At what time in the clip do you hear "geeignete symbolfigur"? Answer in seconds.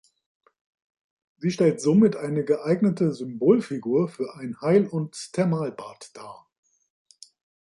2.43-4.07